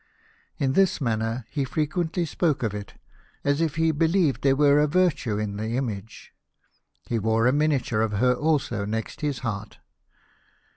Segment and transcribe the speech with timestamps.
[0.57, 2.95] In this manner he frequently spoke of it,
[3.43, 6.33] as if he be lieved there were a virtue in the image.
[7.05, 9.77] He wore a miniature of her also next his heart.